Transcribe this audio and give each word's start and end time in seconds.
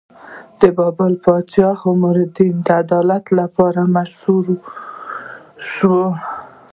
د 0.59 0.61
بابل 0.77 1.13
پاچا 1.23 1.69
حموربي 1.81 2.49
د 2.65 2.67
عدالت 2.81 3.25
لپاره 3.39 3.81
مشهور 3.95 4.45
شو. 5.71 5.97